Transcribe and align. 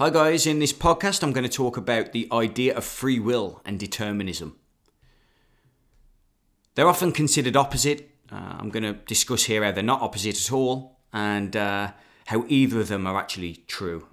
Hi, 0.00 0.08
guys. 0.08 0.46
In 0.46 0.60
this 0.60 0.72
podcast, 0.72 1.22
I'm 1.22 1.34
going 1.34 1.46
to 1.46 1.54
talk 1.54 1.76
about 1.76 2.12
the 2.12 2.26
idea 2.32 2.74
of 2.74 2.84
free 2.84 3.18
will 3.18 3.60
and 3.66 3.78
determinism. 3.78 4.56
They're 6.74 6.88
often 6.88 7.12
considered 7.12 7.54
opposite. 7.54 8.08
Uh, 8.32 8.56
I'm 8.58 8.70
going 8.70 8.82
to 8.82 8.94
discuss 8.94 9.44
here 9.44 9.62
how 9.62 9.72
they're 9.72 9.82
not 9.82 10.00
opposite 10.00 10.40
at 10.42 10.52
all 10.52 11.00
and 11.12 11.54
uh, 11.54 11.92
how 12.28 12.46
either 12.48 12.80
of 12.80 12.88
them 12.88 13.06
are 13.06 13.18
actually 13.18 13.56
true. 13.66 14.06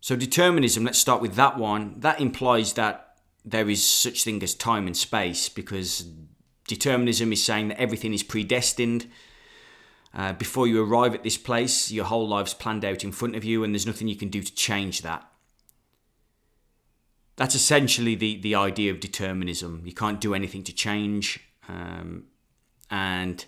So, 0.00 0.16
determinism, 0.16 0.84
let's 0.84 0.98
start 0.98 1.20
with 1.20 1.34
that 1.34 1.58
one. 1.58 2.00
That 2.00 2.22
implies 2.22 2.72
that 2.72 3.18
there 3.44 3.68
is 3.68 3.84
such 3.84 4.24
thing 4.24 4.42
as 4.42 4.54
time 4.54 4.86
and 4.86 4.96
space 4.96 5.50
because 5.50 6.06
determinism 6.66 7.34
is 7.34 7.44
saying 7.44 7.68
that 7.68 7.78
everything 7.78 8.14
is 8.14 8.22
predestined 8.22 9.08
uh, 10.12 10.32
before 10.32 10.66
you 10.66 10.82
arrive 10.82 11.14
at 11.14 11.22
this 11.22 11.38
place, 11.38 11.90
your 11.90 12.04
whole 12.04 12.26
life's 12.26 12.54
planned 12.54 12.84
out 12.84 13.04
in 13.04 13.12
front 13.12 13.36
of 13.36 13.44
you, 13.44 13.62
and 13.62 13.72
there's 13.72 13.86
nothing 13.86 14.08
you 14.08 14.16
can 14.16 14.28
do 14.28 14.42
to 14.42 14.54
change 14.54 15.02
that. 15.02 15.24
That's 17.36 17.54
essentially 17.54 18.16
the, 18.16 18.40
the 18.40 18.54
idea 18.54 18.90
of 18.90 19.00
determinism. 19.00 19.82
You 19.84 19.94
can't 19.94 20.20
do 20.20 20.34
anything 20.34 20.64
to 20.64 20.74
change, 20.74 21.40
um, 21.68 22.24
and 22.90 23.44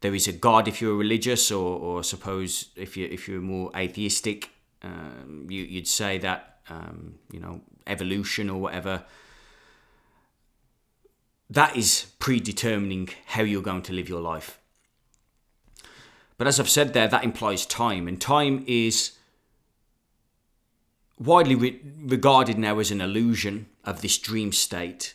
there 0.00 0.14
is 0.14 0.28
a 0.28 0.32
God 0.32 0.68
if 0.68 0.82
you're 0.82 0.94
religious, 0.94 1.50
or, 1.50 1.78
or 1.78 2.04
suppose 2.04 2.70
if 2.76 2.96
you 2.96 3.08
if 3.10 3.26
you're 3.26 3.40
more 3.40 3.70
atheistic, 3.74 4.50
um, 4.82 5.46
you, 5.48 5.62
you'd 5.62 5.88
say 5.88 6.18
that 6.18 6.58
um, 6.68 7.14
you 7.32 7.40
know 7.40 7.62
evolution 7.86 8.50
or 8.50 8.60
whatever. 8.60 9.04
That 11.48 11.76
is 11.76 12.12
predetermining 12.18 13.08
how 13.26 13.42
you're 13.42 13.62
going 13.62 13.82
to 13.82 13.92
live 13.92 14.08
your 14.08 14.20
life. 14.20 14.58
But 16.38 16.46
as 16.46 16.60
I've 16.60 16.68
said 16.68 16.92
there, 16.92 17.08
that 17.08 17.24
implies 17.24 17.64
time, 17.64 18.06
and 18.06 18.20
time 18.20 18.64
is 18.66 19.12
widely 21.18 21.54
re- 21.54 21.80
regarded 22.02 22.58
now 22.58 22.78
as 22.78 22.90
an 22.90 23.00
illusion 23.00 23.66
of 23.84 24.02
this 24.02 24.18
dream 24.18 24.52
state. 24.52 25.14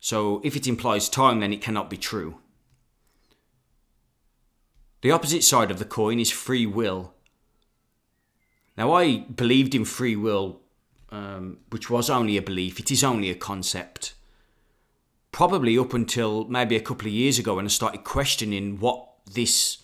So 0.00 0.40
if 0.44 0.56
it 0.56 0.66
implies 0.66 1.08
time, 1.08 1.40
then 1.40 1.52
it 1.52 1.62
cannot 1.62 1.88
be 1.88 1.96
true. 1.96 2.38
The 5.00 5.10
opposite 5.10 5.44
side 5.44 5.70
of 5.70 5.78
the 5.78 5.84
coin 5.84 6.20
is 6.20 6.30
free 6.30 6.66
will. 6.66 7.14
Now, 8.76 8.92
I 8.92 9.18
believed 9.18 9.74
in 9.74 9.84
free 9.84 10.16
will, 10.16 10.60
um, 11.10 11.58
which 11.70 11.90
was 11.90 12.08
only 12.10 12.36
a 12.36 12.42
belief, 12.42 12.80
it 12.80 12.90
is 12.90 13.04
only 13.04 13.30
a 13.30 13.34
concept 13.34 14.14
probably 15.32 15.78
up 15.78 15.94
until 15.94 16.44
maybe 16.44 16.76
a 16.76 16.80
couple 16.80 17.08
of 17.08 17.12
years 17.12 17.38
ago 17.38 17.56
when 17.56 17.64
I 17.64 17.68
started 17.68 18.04
questioning 18.04 18.78
what 18.78 19.08
this 19.32 19.78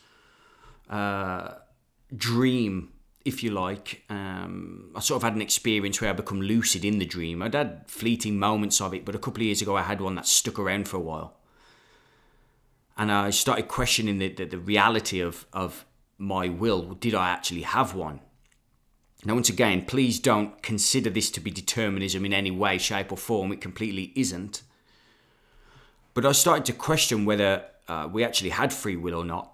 uh, 0.91 1.55
dream, 2.15 2.93
if 3.25 3.43
you 3.43 3.51
like, 3.51 4.05
um, 4.11 4.93
I 4.95 5.01
sort 5.01 5.17
of 5.17 5.23
had 5.23 5.35
an 5.35 5.43
experience 5.43 6.01
where 6.01 6.11
I 6.11 6.13
become 6.13 6.43
lucid 6.43 6.85
in 6.85 6.99
the 6.99 7.07
dream. 7.07 7.43
I'd 7.43 7.55
had 7.55 7.85
fleeting 7.87 8.39
moments 8.39 8.81
of 8.81 8.93
it, 8.93 9.07
but 9.07 9.15
a 9.15 9.19
couple 9.19 9.41
of 9.41 9.47
years 9.47 9.63
ago 9.63 9.75
I 9.75 9.83
had 9.83 10.03
one 10.03 10.15
that 10.17 10.27
stuck 10.27 10.59
around 10.59 10.87
for 10.87 10.99
a 10.99 11.01
while. 11.01 11.35
And 12.99 13.11
I 13.11 13.31
started 13.31 13.69
questioning 13.69 14.19
the, 14.19 14.29
the, 14.29 14.45
the 14.45 14.59
reality 14.59 15.21
of, 15.21 15.47
of 15.53 15.87
my 16.19 16.49
will. 16.49 16.95
Did 16.95 17.15
I 17.15 17.31
actually 17.31 17.63
have 17.63 17.95
one? 17.95 18.21
Now, 19.25 19.35
once 19.35 19.49
again, 19.49 19.85
please 19.85 20.21
don't 20.21 20.63
consider 20.63 21.11
this 21.11 21.31
to 21.33 21.41
be 21.41 21.51
determinism 21.51 22.25
in 22.25 22.33
any 22.33 22.51
way, 22.51 22.79
shape, 22.79 23.11
or 23.11 23.19
form. 23.19 23.51
It 23.51 23.61
completely 23.61 24.13
isn't. 24.15 24.63
But 26.19 26.27
I 26.27 26.33
started 26.33 26.65
to 26.65 26.73
question 26.73 27.25
whether 27.27 27.65
uh, 27.87 28.09
we 28.11 28.25
actually 28.25 28.51
had 28.51 28.73
free 28.73 28.97
will 28.97 29.15
or 29.15 29.25
not. 29.25 29.53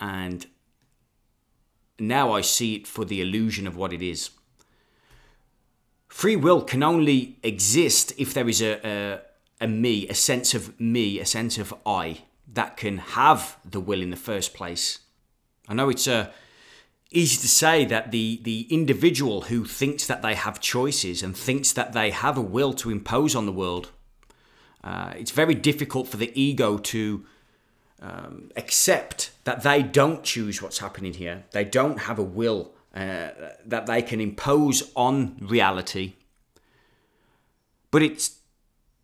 And 0.00 0.44
now 1.96 2.32
I 2.32 2.40
see 2.40 2.74
it 2.74 2.88
for 2.88 3.04
the 3.04 3.20
illusion 3.20 3.68
of 3.68 3.76
what 3.76 3.92
it 3.92 4.02
is. 4.02 4.30
Free 6.08 6.34
will 6.34 6.62
can 6.62 6.82
only 6.82 7.38
exist 7.44 8.12
if 8.18 8.34
there 8.34 8.48
is 8.48 8.60
a, 8.60 8.80
a, 8.84 9.20
a 9.64 9.68
me, 9.68 10.08
a 10.08 10.14
sense 10.14 10.54
of 10.54 10.80
me, 10.80 11.20
a 11.20 11.24
sense 11.24 11.56
of 11.56 11.72
I 11.86 12.22
that 12.52 12.76
can 12.76 12.98
have 12.98 13.56
the 13.64 13.78
will 13.78 14.02
in 14.02 14.10
the 14.10 14.16
first 14.16 14.54
place. 14.54 14.98
I 15.68 15.74
know 15.74 15.88
it's 15.88 16.08
uh, 16.08 16.32
easy 17.12 17.40
to 17.40 17.48
say 17.48 17.84
that 17.84 18.10
the, 18.10 18.40
the 18.42 18.66
individual 18.70 19.42
who 19.42 19.64
thinks 19.64 20.08
that 20.08 20.20
they 20.20 20.34
have 20.34 20.58
choices 20.58 21.22
and 21.22 21.36
thinks 21.36 21.72
that 21.72 21.92
they 21.92 22.10
have 22.10 22.36
a 22.36 22.40
will 22.40 22.72
to 22.72 22.90
impose 22.90 23.36
on 23.36 23.46
the 23.46 23.52
world 23.52 23.92
uh, 24.84 25.12
it's 25.16 25.30
very 25.30 25.54
difficult 25.54 26.08
for 26.08 26.16
the 26.16 26.32
ego 26.40 26.76
to 26.76 27.24
um, 28.00 28.50
accept 28.56 29.30
that 29.44 29.62
they 29.62 29.82
don't 29.82 30.24
choose 30.24 30.60
what's 30.60 30.78
happening 30.78 31.14
here. 31.14 31.44
They 31.52 31.64
don't 31.64 32.00
have 32.00 32.18
a 32.18 32.24
will 32.24 32.72
uh, 32.94 33.28
that 33.64 33.86
they 33.86 34.02
can 34.02 34.20
impose 34.20 34.90
on 34.96 35.36
reality. 35.40 36.14
But 37.90 38.02
it's 38.02 38.38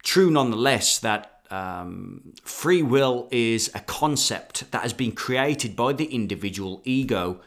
true 0.03 0.31
nonetheless 0.31 0.99
that 0.99 1.43
um, 1.51 2.33
free 2.43 2.83
will 2.83 3.29
is 3.31 3.71
a 3.75 3.81
concept 3.81 4.71
that 4.73 4.83
has 4.83 4.93
been 4.93 5.13
created 5.13 5.77
by 5.77 5.93
the 5.93 6.07
individual 6.07 6.83
ego 6.85 7.41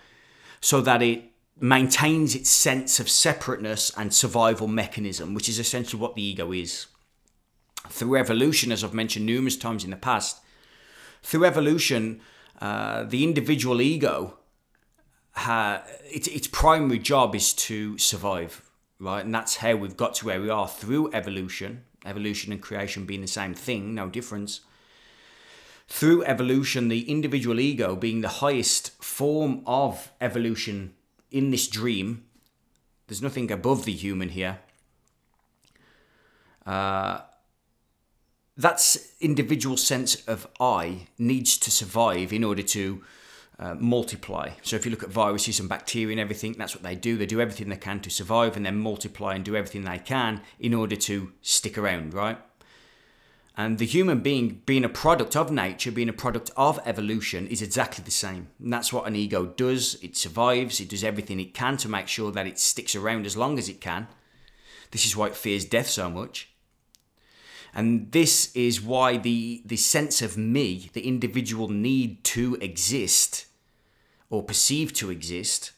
so 0.62 0.81
that 0.81 1.02
it 1.02 1.25
maintains 1.59 2.34
its 2.34 2.50
sense 2.50 3.00
of 3.00 3.09
separateness 3.09 3.91
and 3.96 4.14
survival 4.14 4.68
mechanism, 4.68 5.34
which 5.34 5.50
is 5.50 5.59
essentially 5.59 6.02
what 6.02 6.16
the 6.16 6.24
ego 6.24 6.52
is 6.52 6.88
through 7.90 8.18
evolution, 8.18 8.72
as 8.72 8.84
I've 8.84 8.94
mentioned 8.94 9.25
numerous 9.25 9.58
times 9.58 9.84
in 9.84 9.90
the 9.90 9.97
past, 9.97 10.42
through 11.22 11.46
evolution, 11.46 12.22
uh, 12.59 13.03
the 13.03 13.24
individual 13.24 13.81
ego, 13.81 14.38
its, 15.38 16.28
its 16.28 16.47
primary 16.47 17.00
job 17.00 17.36
is 17.36 17.53
to 17.53 17.97
survive, 17.97 18.70
right? 19.00 19.24
And 19.24 19.34
that's 19.34 19.58
how 19.58 19.75
we've 19.75 19.97
got 19.97 20.16
to 20.16 20.25
where 20.25 20.41
we 20.41 20.50
are 20.50 20.68
through 20.68 21.12
evolution, 21.14 21.84
evolution 22.06 22.52
and 22.52 22.62
creation 22.62 23.06
being 23.06 23.22
the 23.22 23.28
same 23.28 23.53
thing, 23.53 23.96
no 23.96 24.09
difference. 24.09 24.62
Through 25.88 26.24
evolution, 26.24 26.88
the 26.88 27.09
individual 27.09 27.59
ego 27.59 27.96
being 27.96 28.22
the 28.22 28.28
highest 28.28 29.03
form 29.03 29.62
of 29.66 30.12
evolution 30.22 30.94
in 31.31 31.52
this 31.52 31.68
dream, 31.68 32.25
there's 33.08 33.22
nothing 33.22 33.52
above 33.52 33.86
the 33.86 33.91
human 33.91 34.30
here. 34.30 34.59
Uh, 36.66 37.22
that 38.58 38.98
individual 39.20 39.78
sense 39.78 40.16
of 40.28 40.48
I 40.60 41.08
needs 41.18 41.58
to 41.58 41.72
survive 41.72 42.34
in 42.34 42.44
order 42.44 42.64
to 42.64 43.04
uh, 43.60 43.76
multiply. 43.76 44.50
So 44.62 44.76
if 44.76 44.86
you 44.86 44.92
look 44.92 45.04
at 45.04 45.10
viruses 45.10 45.60
and 45.60 45.70
bacteria 45.70 46.12
and 46.12 46.20
everything, 46.20 46.54
that's 46.54 46.76
what 46.76 46.84
they 46.84 46.96
do. 46.96 47.18
They 47.18 47.26
do 47.26 47.40
everything 47.40 47.70
they 47.70 47.78
can 47.78 48.00
to 48.02 48.10
survive 48.10 48.58
and 48.58 48.66
then 48.66 48.78
multiply 48.78 49.36
and 49.36 49.46
do 49.46 49.56
everything 49.56 49.84
they 49.84 50.00
can 50.00 50.42
in 50.60 50.74
order 50.74 50.96
to 50.96 51.32
stick 51.42 51.78
around, 51.78 52.14
right? 52.14 52.40
And 53.56 53.78
the 53.78 53.86
human 53.86 54.22
being, 54.22 54.62
being 54.66 54.86
a 54.86 54.90
product 54.90 55.36
of 55.36 55.52
nature, 55.52 55.92
being 55.92 56.10
a 56.10 56.14
product 56.14 56.50
of 56.56 56.80
evolution, 56.86 57.48
is 57.48 57.62
exactly 57.62 58.04
the 58.04 58.12
same. 58.12 58.48
And 58.60 58.72
that's 58.72 58.94
what 58.94 59.06
an 59.06 59.16
ego 59.16 59.46
does. 59.46 59.96
It 60.02 60.16
survives, 60.18 60.80
it 60.80 60.90
does 60.90 61.04
everything 61.04 61.40
it 61.40 61.54
can 61.54 61.78
to 61.78 61.90
make 61.90 62.08
sure 62.08 62.32
that 62.32 62.48
it 62.48 62.58
sticks 62.58 62.96
around 62.96 63.26
as 63.26 63.38
long 63.38 63.60
as 63.60 63.70
it 63.70 63.82
can. 63.82 64.08
This 64.92 65.06
is 65.06 65.16
why 65.16 65.28
it 65.28 65.36
fears 65.36 65.66
death 65.66 65.88
so 65.88 66.10
much. 66.10 66.51
And 67.74 68.12
this 68.12 68.54
is 68.56 68.82
why 68.82 69.18
the, 69.18 69.62
the 69.66 69.78
sense 69.78 70.22
of 70.22 70.38
me, 70.38 70.90
the 70.94 71.08
individual 71.08 71.70
need 71.70 72.24
to 72.26 72.56
exist 72.62 73.46
or 74.30 74.44
perceive 74.44 74.94
to 74.94 75.09
exist 75.09 75.72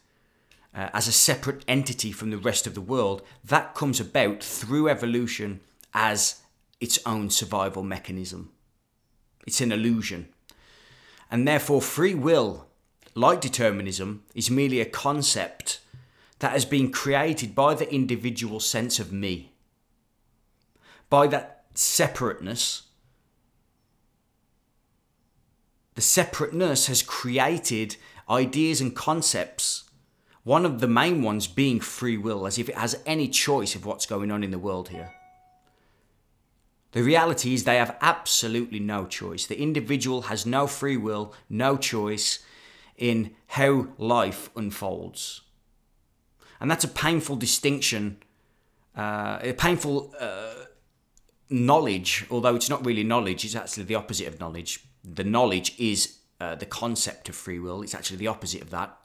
uh, 0.75 0.89
as 0.93 1.07
a 1.07 1.11
separate 1.11 1.63
entity 1.67 2.11
from 2.11 2.31
the 2.31 2.37
rest 2.37 2.65
of 2.65 2.73
the 2.73 2.81
world, 2.81 3.21
that 3.43 3.75
comes 3.75 3.99
about 3.99 4.43
through 4.43 4.89
evolution 4.89 5.59
as 5.93 6.41
its 6.79 6.99
own 7.05 7.29
survival 7.29 7.83
mechanism. 7.83 8.49
It's 9.45 9.61
an 9.61 9.71
illusion. 9.71 10.29
And 11.29 11.47
therefore, 11.47 11.81
free 11.81 12.15
will, 12.15 12.67
like 13.15 13.41
determinism, 13.41 14.23
is 14.33 14.49
merely 14.49 14.79
a 14.79 14.85
concept 14.85 15.79
that 16.39 16.51
has 16.51 16.65
been 16.65 16.91
created 16.91 17.55
by 17.55 17.73
the 17.75 17.91
individual 17.93 18.59
sense 18.59 18.99
of 18.99 19.13
me. 19.13 19.51
By 21.09 21.27
that 21.27 21.62
separateness, 21.73 22.83
the 25.95 26.01
separateness 26.01 26.87
has 26.87 27.01
created 27.01 27.97
ideas 28.29 28.81
and 28.81 28.95
concepts. 28.95 29.83
One 30.43 30.65
of 30.65 30.79
the 30.79 30.87
main 30.87 31.21
ones 31.21 31.47
being 31.47 31.79
free 31.79 32.17
will, 32.17 32.45
as 32.45 32.57
if 32.57 32.67
it 32.67 32.75
has 32.75 33.01
any 33.05 33.27
choice 33.27 33.75
of 33.75 33.85
what's 33.85 34.05
going 34.05 34.31
on 34.31 34.43
in 34.43 34.51
the 34.51 34.59
world 34.59 34.89
here. 34.89 35.11
The 36.91 37.03
reality 37.03 37.53
is 37.53 37.63
they 37.63 37.77
have 37.77 37.97
absolutely 38.01 38.79
no 38.79 39.05
choice. 39.05 39.45
The 39.45 39.59
individual 39.59 40.23
has 40.23 40.45
no 40.45 40.67
free 40.67 40.97
will, 40.97 41.33
no 41.49 41.75
choice 41.77 42.39
in 42.97 43.35
how 43.47 43.87
life 43.97 44.49
unfolds. 44.55 45.41
And 46.59 46.69
that's 46.69 46.83
a 46.83 46.89
painful 46.89 47.35
distinction, 47.35 48.17
uh, 48.95 49.39
a 49.41 49.53
painful 49.53 50.13
uh, 50.19 50.53
knowledge, 51.49 52.25
although 52.29 52.55
it's 52.55 52.69
not 52.69 52.85
really 52.85 53.03
knowledge, 53.03 53.45
it's 53.45 53.55
actually 53.55 53.83
the 53.83 53.95
opposite 53.95 54.27
of 54.27 54.39
knowledge. 54.39 54.83
The 55.03 55.23
knowledge 55.23 55.75
is 55.77 56.17
uh, 56.39 56.55
the 56.55 56.65
concept 56.65 57.29
of 57.29 57.35
free 57.35 57.59
will. 57.59 57.81
It's 57.81 57.95
actually 57.95 58.17
the 58.17 58.27
opposite 58.27 58.61
of 58.61 58.69
that. 58.71 58.97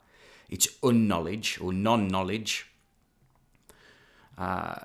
it's 0.49 0.67
unknowledge 0.81 1.59
or 1.61 1.71
non 1.73 2.07
knowledge. 2.07 2.67
Uh, 4.37 4.79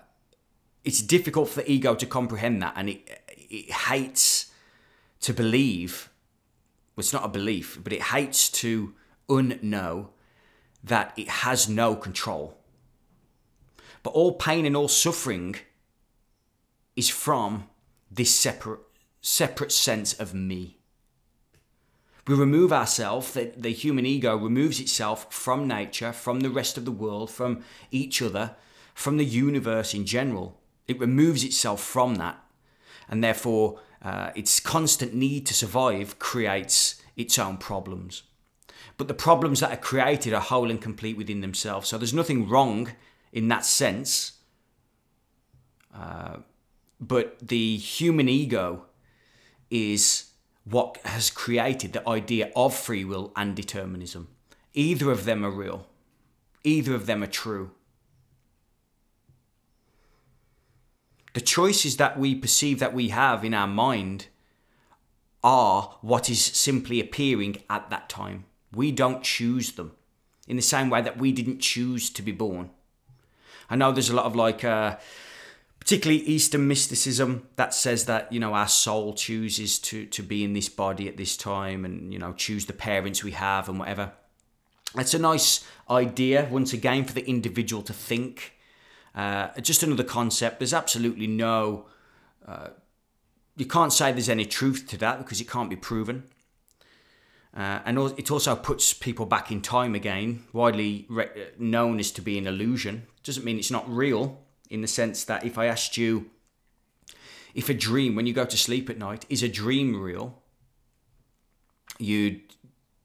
it's 0.85 1.01
difficult 1.01 1.49
for 1.49 1.63
the 1.63 1.71
ego 1.71 1.95
to 1.95 2.07
comprehend 2.07 2.61
that, 2.63 2.75
and 2.77 2.91
it, 2.91 3.23
it 3.29 3.73
hates 3.73 4.53
to 5.21 5.33
believe. 5.33 6.11
Well, 6.95 7.03
it's 7.03 7.13
not 7.13 7.25
a 7.25 7.29
belief, 7.29 7.81
but 7.83 7.93
it 7.93 8.03
hates 8.03 8.49
to 8.51 8.95
unknow 9.29 10.09
that 10.83 11.13
it 11.17 11.29
has 11.29 11.69
no 11.69 11.97
control. 11.97 12.59
But 14.03 14.11
all 14.11 14.33
pain 14.33 14.67
and 14.67 14.77
all 14.77 14.89
suffering 14.89 15.57
is 16.97 17.09
from 17.09 17.69
this 18.11 18.35
separate 18.35 18.81
separate 19.21 19.73
sense 19.73 20.13
of 20.13 20.35
me. 20.35 20.79
We 22.27 22.35
remove 22.35 22.73
ourselves, 22.73 23.33
the, 23.33 23.53
the 23.57 23.71
human 23.71 24.07
ego 24.07 24.37
removes 24.37 24.81
itself 24.81 25.33
from 25.33 25.67
nature, 25.67 26.13
from 26.13 26.41
the 26.41 26.51
rest 26.51 26.77
of 26.77 26.85
the 26.85 26.93
world, 26.93 27.31
from 27.31 27.63
each 27.91 28.21
other, 28.23 28.55
from 28.95 29.17
the 29.17 29.25
universe 29.25 29.95
in 29.95 30.05
general. 30.07 30.61
It 30.87 31.01
removes 31.01 31.43
itself 31.43 31.83
from 31.83 32.17
that. 32.17 32.43
And 33.09 33.23
therefore, 33.23 33.81
uh, 34.03 34.31
its 34.35 34.61
constant 34.61 35.15
need 35.15 35.47
to 35.47 35.55
survive 35.55 36.19
creates 36.19 37.03
its 37.17 37.39
own 37.39 37.57
problems. 37.57 38.23
But 38.97 39.09
the 39.09 39.15
problems 39.15 39.61
that 39.61 39.73
are 39.73 39.77
created 39.77 40.33
are 40.33 40.41
whole 40.41 40.71
and 40.71 40.81
complete 40.81 41.17
within 41.17 41.41
themselves. 41.41 41.89
So 41.89 41.99
there's 41.99 42.15
nothing 42.15 42.49
wrong 42.49 42.93
in 43.33 43.49
that 43.49 43.65
sense. 43.65 44.33
Uh, 45.95 46.39
but 47.01 47.37
the 47.41 47.77
human 47.77 48.29
ego 48.29 48.87
is 49.71 50.31
what 50.65 50.99
has 51.05 51.31
created 51.31 51.93
the 51.93 52.09
idea 52.09 52.51
of 52.57 52.75
free 52.75 53.05
will 53.05 53.33
and 53.37 53.55
determinism. 53.55 54.29
Either 54.73 55.11
of 55.11 55.25
them 55.25 55.45
are 55.45 55.51
real, 55.51 55.87
either 56.63 56.95
of 56.95 57.07
them 57.07 57.23
are 57.23 57.29
true. 57.29 57.71
The 61.35 61.41
choices 61.41 61.97
that 61.97 62.19
we 62.19 62.35
perceive 62.35 62.79
that 62.79 62.95
we 62.95 63.09
have 63.09 63.45
in 63.45 63.55
our 63.55 63.67
mind 63.67 64.27
are 65.43 65.97
what 66.01 66.31
is 66.31 66.41
simply 66.41 67.01
appearing 67.01 67.57
at 67.69 67.91
that 67.91 68.09
time. 68.09 68.45
We 68.73 68.93
don't 68.93 69.23
choose 69.23 69.73
them 69.73 69.93
in 70.47 70.57
the 70.57 70.63
same 70.63 70.91
way 70.91 71.03
that 71.03 71.19
we 71.19 71.33
didn't 71.33 71.59
choose 71.59 72.09
to 72.11 72.23
be 72.23 72.33
born. 72.33 72.71
I 73.69 73.77
know 73.77 73.93
there's 73.93 74.11
a 74.11 74.17
lot 74.17 74.27
of 74.27 74.37
like, 74.37 74.65
uh, 74.65 74.97
particularly 75.85 76.23
Eastern 76.23 76.67
mysticism 76.67 77.47
that 77.57 77.75
says 77.75 78.07
that 78.07 78.33
you 78.33 78.41
know 78.41 78.55
our 78.55 78.67
soul 78.67 79.13
chooses 79.13 79.79
to 79.79 80.07
to 80.07 80.23
be 80.23 80.43
in 80.43 80.55
this 80.55 80.71
body 80.71 81.09
at 81.09 81.19
this 81.19 81.37
time 81.37 81.85
and 81.85 82.13
you 82.13 82.19
know 82.19 82.33
choose 82.33 82.65
the 82.65 82.73
parents 82.73 83.23
we 83.23 83.33
have 83.33 83.69
and 83.69 83.79
whatever. 83.79 84.13
That's 84.95 85.13
a 85.13 85.19
nice 85.19 85.65
idea 85.91 86.49
once 86.51 86.73
again 86.73 87.05
for 87.05 87.13
the 87.13 87.29
individual 87.29 87.83
to 87.83 87.93
think. 87.93 88.55
Uh, 89.15 89.49
just 89.61 89.83
another 89.83 90.05
concept. 90.05 90.59
There's 90.59 90.73
absolutely 90.73 91.27
no. 91.27 91.87
Uh, 92.47 92.69
you 93.57 93.67
can't 93.67 93.93
say 93.93 94.11
there's 94.11 94.29
any 94.29 94.47
truth 94.47 94.87
to 94.89 94.97
that 94.99 95.19
because 95.19 95.41
it 95.41 95.51
can't 95.51 95.69
be 95.69 95.77
proven. 95.77 96.25
Uh, 97.55 97.81
and 97.85 97.99
it 98.19 98.31
also 98.31 98.57
puts 98.57 98.93
people 98.93 99.27
back 99.27 99.53
in 99.53 99.61
time 99.61 99.95
again, 99.95 100.43
widely 100.53 101.07
re- 101.09 101.53
known 101.57 102.01
as 102.01 102.11
to 102.11 102.21
be 102.21 102.37
an 102.37 102.49
illusion. 102.49 103.07
Doesn't 103.23 103.45
mean 103.45 103.59
it's 103.59 103.71
not 103.71 103.89
real 103.89 104.44
in 104.71 104.81
the 104.81 104.89
sense 104.89 105.25
that 105.25 105.45
if 105.45 105.59
I 105.59 105.67
asked 105.67 105.97
you 105.97 106.31
if 107.55 107.69
a 107.69 107.75
dream, 107.75 108.17
when 108.17 108.27
you 108.27 108.33
go 108.33 108.45
to 108.45 108.57
sleep 108.57 108.91
at 108.91 108.99
night, 108.99 109.25
is 109.29 109.43
a 109.43 109.49
dream 109.49 110.01
real, 110.01 110.43
you'd 111.99 112.41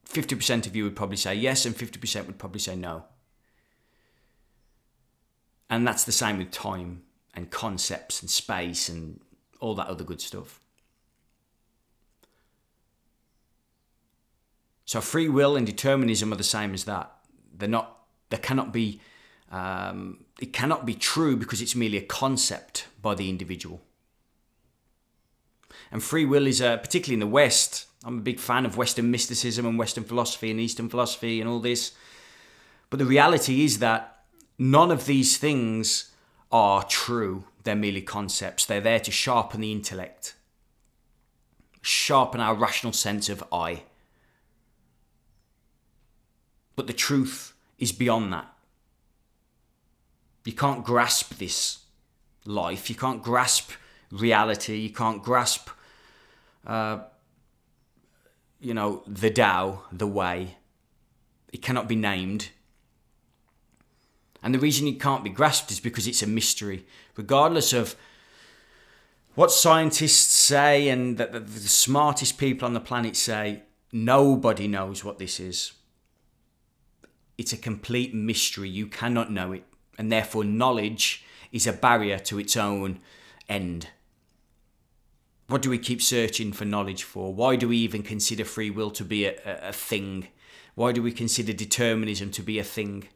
50% 0.07 0.65
of 0.65 0.75
you 0.75 0.83
would 0.83 0.95
probably 0.95 1.17
say 1.17 1.35
yes, 1.35 1.65
and 1.65 1.75
50% 1.75 2.25
would 2.25 2.39
probably 2.39 2.59
say 2.59 2.75
no. 2.75 3.03
And 5.69 5.87
that's 5.87 6.03
the 6.03 6.11
same 6.11 6.39
with 6.39 6.49
time 6.49 7.03
and 7.35 7.51
concepts 7.51 8.21
and 8.21 8.29
space 8.29 8.89
and 8.89 9.19
all 9.59 9.75
that 9.75 9.85
other 9.85 10.03
good 10.03 10.19
stuff. 10.19 10.59
So 14.85 14.99
free 15.01 15.29
will 15.29 15.55
and 15.55 15.67
determinism 15.67 16.33
are 16.33 16.37
the 16.37 16.43
same 16.43 16.73
as 16.73 16.85
that. 16.85 17.11
They're 17.55 17.69
not. 17.69 17.97
There 18.31 18.39
cannot 18.39 18.73
be 18.73 18.99
um, 19.51 20.25
it 20.39 20.53
cannot 20.53 20.85
be 20.85 20.93
true 20.93 21.35
because 21.35 21.61
it's 21.61 21.75
merely 21.75 21.97
a 21.97 22.01
concept 22.01 22.87
by 23.01 23.15
the 23.15 23.29
individual. 23.29 23.81
And 25.91 26.03
free 26.03 26.25
will 26.25 26.45
is, 26.45 26.61
uh, 26.61 26.77
particularly 26.77 27.15
in 27.15 27.19
the 27.19 27.27
West, 27.27 27.87
I'm 28.03 28.19
a 28.19 28.21
big 28.21 28.39
fan 28.39 28.65
of 28.65 28.77
Western 28.77 29.11
mysticism 29.11 29.65
and 29.65 29.77
Western 29.77 30.03
philosophy 30.03 30.51
and 30.51 30.59
Eastern 30.59 30.87
philosophy 30.87 31.41
and 31.41 31.49
all 31.49 31.59
this. 31.59 31.93
But 32.89 32.99
the 32.99 33.05
reality 33.05 33.63
is 33.63 33.79
that 33.79 34.23
none 34.57 34.91
of 34.91 35.05
these 35.05 35.37
things 35.37 36.11
are 36.51 36.83
true. 36.83 37.45
They're 37.63 37.75
merely 37.75 38.01
concepts. 38.01 38.65
They're 38.65 38.81
there 38.81 38.99
to 38.99 39.11
sharpen 39.11 39.61
the 39.61 39.71
intellect, 39.71 40.35
sharpen 41.81 42.39
our 42.39 42.53
rational 42.53 42.93
sense 42.93 43.29
of 43.29 43.43
I. 43.51 43.83
But 46.75 46.87
the 46.87 46.93
truth 46.93 47.53
is 47.77 47.91
beyond 47.91 48.31
that. 48.31 48.47
You 50.45 50.53
can't 50.53 50.83
grasp 50.83 51.37
this 51.37 51.79
life. 52.45 52.89
You 52.89 52.95
can't 52.95 53.21
grasp 53.21 53.71
reality. 54.11 54.77
You 54.77 54.89
can't 54.89 55.21
grasp, 55.21 55.69
uh, 56.65 56.99
you 58.59 58.73
know, 58.73 59.03
the 59.07 59.29
Tao, 59.29 59.83
the 59.91 60.07
way. 60.07 60.57
It 61.51 61.61
cannot 61.61 61.87
be 61.87 61.95
named. 61.95 62.49
And 64.41 64.53
the 64.53 64.59
reason 64.59 64.87
it 64.87 64.99
can't 64.99 65.23
be 65.23 65.29
grasped 65.29 65.71
is 65.71 65.79
because 65.79 66.07
it's 66.07 66.23
a 66.23 66.27
mystery. 66.27 66.85
Regardless 67.15 67.73
of 67.73 67.95
what 69.35 69.51
scientists 69.51 70.33
say 70.33 70.89
and 70.89 71.17
that 71.17 71.31
the, 71.31 71.39
the 71.39 71.59
smartest 71.59 72.37
people 72.37 72.65
on 72.65 72.73
the 72.73 72.79
planet 72.79 73.15
say, 73.15 73.63
nobody 73.91 74.67
knows 74.67 75.03
what 75.03 75.19
this 75.19 75.39
is. 75.39 75.73
It's 77.37 77.53
a 77.53 77.57
complete 77.57 78.13
mystery. 78.13 78.69
You 78.69 78.87
cannot 78.87 79.31
know 79.31 79.51
it 79.51 79.63
and 79.99 80.09
therefore 80.09 80.45
knowledge 80.45 81.25
is 81.51 81.67
a 81.67 81.73
barrier 81.73 82.17
to 82.17 82.39
its 82.39 82.55
own 82.55 82.99
end. 83.49 83.89
What 85.47 85.61
do 85.61 85.69
we 85.69 85.77
keep 85.77 86.01
searching 86.01 86.53
for 86.53 86.63
knowledge 86.63 87.03
for? 87.03 87.33
Why 87.33 87.57
do 87.57 87.67
we 87.67 87.77
even 87.77 88.01
consider 88.01 88.45
free 88.45 88.69
will 88.69 88.91
to 88.91 89.03
be 89.03 89.25
a, 89.25 89.35
a, 89.45 89.73
thing? 89.73 90.29
Why 90.75 90.93
do 90.93 91.03
we 91.03 91.11
consider 91.11 91.51
determinism 91.51 92.31
to 92.31 92.41
be 92.41 92.59
a 92.59 92.63
thing? 92.63 93.09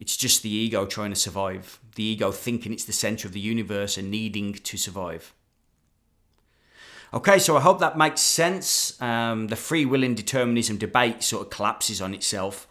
It's 0.00 0.16
just 0.16 0.42
the 0.42 0.50
ego 0.50 0.86
trying 0.86 1.10
to 1.10 1.16
survive, 1.16 1.78
the 1.94 2.02
ego 2.02 2.32
thinking 2.32 2.72
it's 2.72 2.84
the 2.84 2.92
center 2.92 3.28
of 3.28 3.34
the 3.34 3.40
universe 3.40 3.96
and 3.96 4.10
needing 4.10 4.54
to 4.54 4.76
survive. 4.76 5.34
Okay, 7.14 7.38
so 7.38 7.56
I 7.56 7.60
hope 7.60 7.78
that 7.80 7.96
makes 7.96 8.20
sense. 8.20 9.00
Um, 9.00 9.48
the 9.48 9.56
free 9.56 9.84
will 9.84 10.02
and 10.04 10.16
determinism 10.16 10.78
debate 10.78 11.22
sort 11.22 11.46
of 11.46 11.50
collapses 11.50 12.02
on 12.02 12.12
itself 12.12 12.67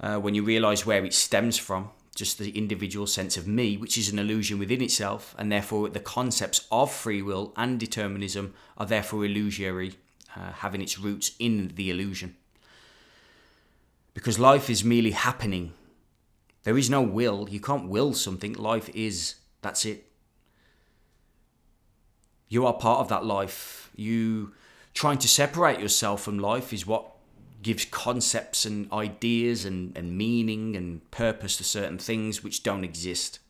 uh, 0.00 0.18
when 0.18 0.34
you 0.34 0.42
realize 0.42 0.84
where 0.84 1.04
it 1.04 1.14
stems 1.14 1.56
from, 1.56 1.90
just 2.14 2.38
the 2.38 2.56
individual 2.56 3.06
sense 3.06 3.36
of 3.36 3.46
me, 3.46 3.76
which 3.76 3.98
is 3.98 4.10
an 4.10 4.18
illusion 4.18 4.58
within 4.58 4.82
itself, 4.82 5.34
and 5.38 5.50
therefore 5.50 5.88
the 5.88 6.00
concepts 6.00 6.66
of 6.70 6.92
free 6.92 7.22
will 7.22 7.52
and 7.56 7.80
determinism 7.80 8.54
are 8.76 8.86
therefore 8.86 9.24
illusory, 9.24 9.94
uh, 10.36 10.52
having 10.52 10.80
its 10.80 10.98
roots 10.98 11.32
in 11.38 11.72
the 11.74 11.90
illusion. 11.90 12.36
Because 14.14 14.38
life 14.38 14.70
is 14.70 14.84
merely 14.84 15.10
happening. 15.10 15.72
There 16.62 16.78
is 16.78 16.88
no 16.88 17.02
will. 17.02 17.48
You 17.50 17.60
can't 17.60 17.88
will 17.88 18.14
something. 18.14 18.52
Life 18.52 18.88
is. 18.94 19.34
That's 19.60 19.84
it. 19.84 20.10
You 22.48 22.64
are 22.66 22.74
part 22.74 23.00
of 23.00 23.08
that 23.08 23.24
life. 23.24 23.90
You 23.96 24.52
trying 24.94 25.18
to 25.18 25.28
separate 25.28 25.80
yourself 25.80 26.22
from 26.22 26.38
life 26.38 26.72
is 26.72 26.86
what 26.86 27.13
gives 27.64 27.84
concepts 27.86 28.64
and 28.64 28.92
ideas 28.92 29.64
and, 29.64 29.96
and 29.96 30.16
meaning 30.16 30.76
and 30.76 31.10
purpose 31.10 31.56
to 31.56 31.64
certain 31.64 31.98
things 31.98 32.44
which 32.44 32.62
don't 32.62 32.84
exist. 32.84 33.40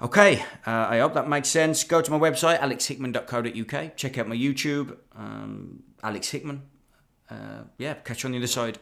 Okay, 0.00 0.42
uh, 0.66 0.86
I 0.88 0.98
hope 0.98 1.14
that 1.14 1.28
makes 1.28 1.48
sense. 1.48 1.84
Go 1.84 2.00
to 2.00 2.10
my 2.10 2.18
website, 2.18 2.58
alexhickman.co.uk. 2.60 3.96
Check 3.96 4.18
out 4.18 4.26
my 4.26 4.36
YouTube, 4.36 4.96
um, 5.14 5.82
Alex 6.02 6.30
Hickman. 6.30 6.62
Uh, 7.30 7.64
yeah, 7.78 7.94
catch 7.94 8.22
you 8.22 8.28
on 8.28 8.32
the 8.32 8.38
other 8.38 8.46
side. 8.46 8.78